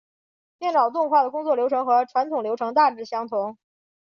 [0.57, 3.55] 电脑动画的工作流程和传统流程大致相同。